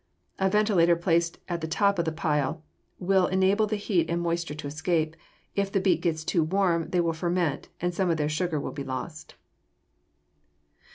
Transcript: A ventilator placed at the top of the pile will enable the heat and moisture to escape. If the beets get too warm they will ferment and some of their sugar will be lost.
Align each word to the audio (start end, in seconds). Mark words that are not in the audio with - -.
A 0.39 0.49
ventilator 0.49 0.95
placed 0.95 1.37
at 1.47 1.61
the 1.61 1.67
top 1.67 1.99
of 1.99 2.05
the 2.05 2.11
pile 2.11 2.63
will 2.97 3.27
enable 3.27 3.67
the 3.67 3.75
heat 3.75 4.09
and 4.09 4.19
moisture 4.19 4.55
to 4.55 4.65
escape. 4.65 5.15
If 5.55 5.71
the 5.71 5.79
beets 5.79 6.01
get 6.01 6.17
too 6.25 6.41
warm 6.43 6.89
they 6.89 6.99
will 7.01 7.13
ferment 7.13 7.69
and 7.79 7.93
some 7.93 8.09
of 8.09 8.17
their 8.17 8.27
sugar 8.27 8.59
will 8.59 8.71
be 8.71 8.83
lost. 8.83 9.35